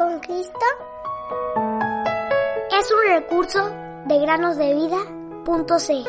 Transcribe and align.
Con 0.00 0.18
Cristo 0.20 0.66
es 2.72 2.90
un 2.90 3.20
recurso 3.20 3.68
de 4.06 4.18
granosdevida.cl. 4.18 6.08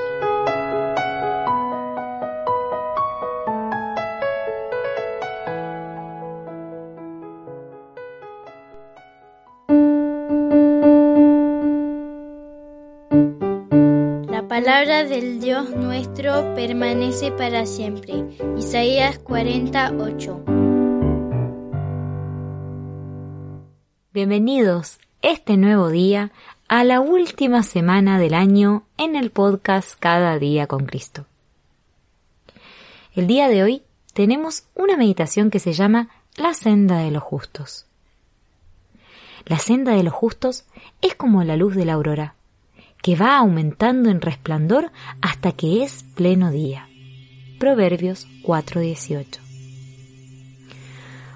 La 14.31 14.47
palabra 14.47 15.03
del 15.03 15.41
Dios 15.41 15.69
nuestro 15.71 16.55
permanece 16.55 17.33
para 17.33 17.65
siempre. 17.65 18.23
Isaías 18.55 19.19
48. 19.19 20.50
Bienvenidos 24.13 24.99
este 25.21 25.55
nuevo 25.55 25.87
día 25.89 26.33
a 26.67 26.83
la 26.83 26.99
última 26.99 27.63
semana 27.63 28.19
del 28.19 28.33
año 28.33 28.83
en 28.97 29.15
el 29.15 29.31
podcast 29.31 29.97
Cada 29.97 30.37
día 30.37 30.67
con 30.67 30.85
Cristo. 30.85 31.27
El 33.15 33.25
día 33.25 33.47
de 33.47 33.63
hoy 33.63 33.83
tenemos 34.13 34.65
una 34.75 34.97
meditación 34.97 35.49
que 35.49 35.59
se 35.59 35.71
llama 35.71 36.09
La 36.35 36.53
senda 36.53 36.97
de 36.97 37.09
los 37.09 37.23
justos. 37.23 37.85
La 39.45 39.59
senda 39.59 39.93
de 39.93 40.03
los 40.03 40.13
justos 40.13 40.65
es 41.01 41.15
como 41.15 41.45
la 41.45 41.55
luz 41.55 41.73
de 41.73 41.85
la 41.85 41.93
aurora, 41.93 42.35
que 43.01 43.15
va 43.15 43.37
aumentando 43.37 44.09
en 44.09 44.19
resplandor 44.19 44.91
hasta 45.21 45.53
que 45.53 45.83
es 45.83 46.03
pleno 46.15 46.51
día. 46.51 46.89
Proverbios 47.59 48.27
4:18. 48.43 49.39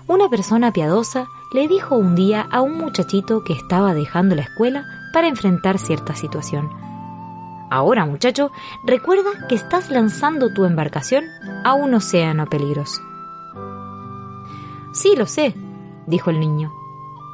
Una 0.08 0.28
persona 0.28 0.74
piadosa 0.74 1.30
le 1.56 1.70
dijo 1.70 1.96
un 1.96 2.16
día 2.16 2.46
a 2.52 2.60
un 2.60 2.78
muchachito 2.78 3.46
que 3.46 3.54
estaba 3.54 3.94
dejando 3.94 4.36
la 4.36 4.42
escuela 4.42 4.86
para 5.14 5.30
enfrentar 5.30 5.80
cierta 5.80 6.14
situación. 6.14 6.70
Ahora, 7.72 8.06
muchacho, 8.06 8.52
recuerda 8.84 9.48
que 9.48 9.56
estás 9.56 9.90
lanzando 9.90 10.54
tu 10.54 10.66
embarcación 10.66 11.24
a 11.64 11.74
un 11.74 11.94
océano 11.94 12.46
peligroso. 12.48 13.02
Sí, 14.92 15.16
lo 15.16 15.26
sé, 15.26 15.56
dijo 16.08 16.30
el 16.30 16.42
niño, 16.42 16.74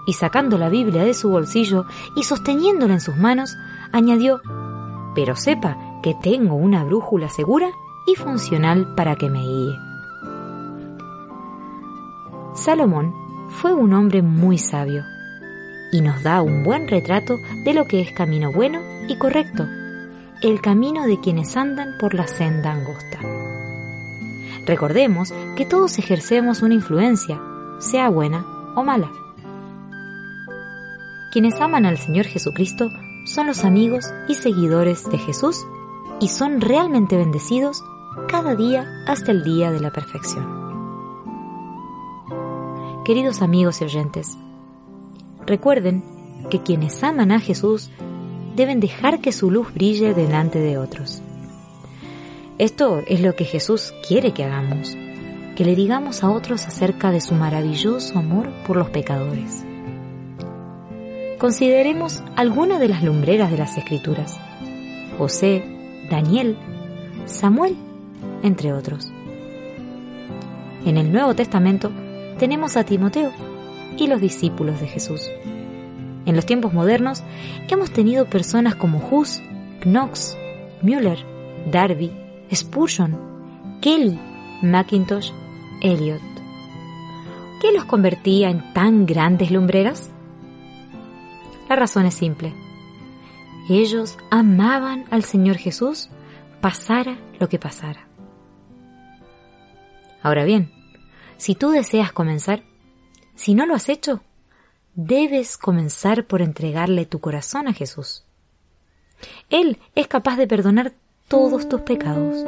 y 0.05 0.13
sacando 0.13 0.59
la 0.59 0.69
Biblia 0.69 1.03
de 1.03 1.15
su 1.15 1.31
bolsillo 1.31 1.85
y 2.15 2.21
sosteniéndola 2.21 2.93
en 2.93 3.01
sus 3.01 3.17
manos, 3.17 3.57
añadió, 3.91 4.39
pero 5.15 5.35
sepa 5.35 5.77
que 6.03 6.13
tengo 6.13 6.53
una 6.53 6.83
brújula 6.83 7.27
segura 7.29 7.71
y 8.05 8.13
funcional 8.13 8.93
para 8.93 9.15
que 9.15 9.31
me 9.31 9.39
guíe. 9.39 9.79
Salomón 12.53 13.30
fue 13.59 13.73
un 13.73 13.93
hombre 13.93 14.21
muy 14.21 14.57
sabio 14.57 15.03
y 15.91 16.01
nos 16.01 16.23
da 16.23 16.41
un 16.41 16.63
buen 16.63 16.87
retrato 16.87 17.37
de 17.63 17.73
lo 17.73 17.85
que 17.85 18.01
es 18.01 18.11
camino 18.11 18.51
bueno 18.51 18.79
y 19.07 19.17
correcto, 19.17 19.67
el 20.41 20.61
camino 20.61 21.05
de 21.05 21.19
quienes 21.19 21.57
andan 21.57 21.97
por 21.99 22.13
la 22.13 22.27
senda 22.27 22.71
angosta. 22.71 23.19
Recordemos 24.65 25.33
que 25.55 25.65
todos 25.65 25.99
ejercemos 25.99 26.61
una 26.61 26.75
influencia, 26.75 27.41
sea 27.79 28.09
buena 28.09 28.45
o 28.75 28.83
mala. 28.83 29.11
Quienes 31.31 31.59
aman 31.59 31.85
al 31.85 31.97
Señor 31.97 32.25
Jesucristo 32.25 32.89
son 33.25 33.47
los 33.47 33.65
amigos 33.65 34.05
y 34.27 34.35
seguidores 34.35 35.09
de 35.09 35.17
Jesús 35.17 35.65
y 36.19 36.29
son 36.29 36.61
realmente 36.61 37.17
bendecidos 37.17 37.83
cada 38.27 38.55
día 38.55 38.87
hasta 39.07 39.31
el 39.31 39.43
día 39.43 39.71
de 39.71 39.79
la 39.79 39.91
perfección. 39.91 40.60
Queridos 43.03 43.41
amigos 43.41 43.81
y 43.81 43.85
oyentes, 43.85 44.37
recuerden 45.47 46.03
que 46.51 46.61
quienes 46.61 47.03
aman 47.03 47.31
a 47.31 47.39
Jesús 47.39 47.89
deben 48.55 48.79
dejar 48.79 49.21
que 49.21 49.31
su 49.31 49.49
luz 49.49 49.73
brille 49.73 50.13
delante 50.13 50.59
de 50.59 50.77
otros. 50.77 51.23
Esto 52.59 52.99
es 53.07 53.21
lo 53.21 53.35
que 53.35 53.45
Jesús 53.45 53.91
quiere 54.07 54.33
que 54.33 54.43
hagamos, 54.43 54.95
que 55.55 55.65
le 55.65 55.75
digamos 55.75 56.23
a 56.23 56.29
otros 56.29 56.67
acerca 56.67 57.09
de 57.09 57.21
su 57.21 57.33
maravilloso 57.33 58.19
amor 58.19 58.51
por 58.67 58.77
los 58.77 58.91
pecadores. 58.91 59.65
Consideremos 61.39 62.21
algunas 62.35 62.79
de 62.79 62.87
las 62.87 63.03
lumbreras 63.03 63.49
de 63.49 63.57
las 63.57 63.77
Escrituras, 63.77 64.39
José, 65.17 65.63
Daniel, 66.07 66.55
Samuel, 67.25 67.75
entre 68.43 68.73
otros. 68.73 69.11
En 70.85 70.97
el 70.97 71.11
Nuevo 71.11 71.33
Testamento 71.33 71.91
tenemos 72.41 72.75
a 72.75 72.83
Timoteo 72.83 73.31
y 73.97 74.07
los 74.07 74.19
discípulos 74.19 74.81
de 74.81 74.87
Jesús. 74.87 75.29
En 76.25 76.35
los 76.35 76.43
tiempos 76.47 76.73
modernos 76.73 77.21
hemos 77.69 77.91
tenido 77.91 78.25
personas 78.25 78.73
como 78.73 78.97
Hus, 78.97 79.39
Knox, 79.83 80.35
Müller, 80.81 81.23
Darby, 81.71 82.11
Spurgeon, 82.51 83.15
Kelly, 83.79 84.19
Mackintosh, 84.63 85.29
Eliot. 85.83 86.19
¿Qué 87.61 87.71
los 87.73 87.85
convertía 87.85 88.49
en 88.49 88.73
tan 88.73 89.05
grandes 89.05 89.51
lumbreras? 89.51 90.09
La 91.69 91.75
razón 91.75 92.07
es 92.07 92.15
simple. 92.15 92.55
Ellos 93.69 94.17
amaban 94.31 95.05
al 95.11 95.23
Señor 95.25 95.57
Jesús, 95.57 96.09
pasara 96.59 97.19
lo 97.39 97.47
que 97.49 97.59
pasara. 97.59 98.07
Ahora 100.23 100.43
bien, 100.43 100.80
si 101.41 101.55
tú 101.55 101.71
deseas 101.71 102.11
comenzar, 102.11 102.61
si 103.33 103.55
no 103.55 103.65
lo 103.65 103.73
has 103.73 103.89
hecho, 103.89 104.21
debes 104.93 105.57
comenzar 105.57 106.27
por 106.27 106.43
entregarle 106.43 107.07
tu 107.07 107.17
corazón 107.19 107.67
a 107.67 107.73
Jesús. 107.73 108.23
Él 109.49 109.79
es 109.95 110.07
capaz 110.07 110.37
de 110.37 110.45
perdonar 110.45 110.93
todos 111.27 111.67
tus 111.67 111.81
pecados. 111.81 112.45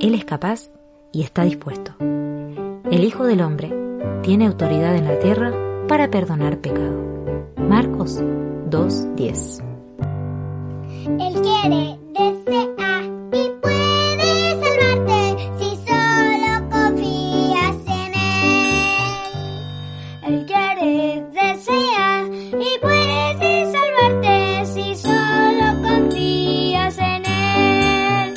Él 0.00 0.14
es 0.14 0.24
capaz 0.24 0.70
y 1.12 1.24
está 1.24 1.42
dispuesto. 1.42 1.96
El 1.98 3.02
Hijo 3.02 3.24
del 3.24 3.40
Hombre 3.40 3.72
tiene 4.22 4.46
autoridad 4.46 4.94
en 4.94 5.06
la 5.06 5.18
tierra 5.18 5.52
para 5.88 6.08
perdonar 6.08 6.60
pecado. 6.60 7.02
Marcos 7.56 8.20
2.10 8.20 9.64
Él 11.18 11.42
quiere 11.42 12.05
Puedes 22.80 23.72
salvarte 23.72 24.66
si 24.66 24.94
solo 24.96 25.82
confías 25.82 26.98
en 26.98 27.24
él. 27.24 28.34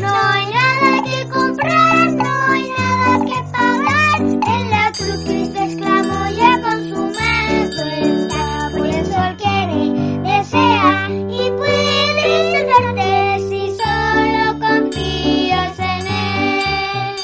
No 0.00 0.08
hay 0.08 0.46
nada 0.46 1.02
que 1.04 1.28
comprar, 1.28 2.12
no 2.12 2.52
hay 2.52 2.70
nada 2.70 3.24
que 3.24 3.42
pagar. 3.52 4.20
El 4.22 4.70
la 4.70 4.92
cruz 4.96 5.24
Cristo 5.26 5.62
esclamó 5.62 6.30
ya 6.30 6.60
con 6.62 6.88
su 6.88 6.96
mano 6.96 7.82
está. 8.00 8.70
Por 8.76 8.86
eso 8.86 9.24
él 9.24 9.36
quiere, 9.36 9.92
desea 10.22 11.08
y 11.10 11.50
puedes 11.50 12.52
salvarte 12.52 13.38
si 13.48 13.62
solo 13.76 14.58
confías 14.58 15.78
en 15.78 16.06
él. 16.06 17.16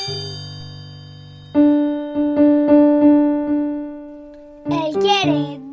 Él 4.70 4.92
quiere. 5.00 5.71